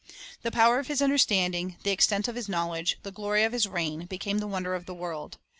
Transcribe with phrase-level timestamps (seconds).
[0.41, 4.07] The power of his understanding, the extent of his knowledge, the glory of his reign,
[4.07, 5.37] became the wonder of the world.